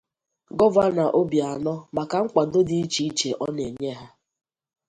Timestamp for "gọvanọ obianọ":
0.59-1.73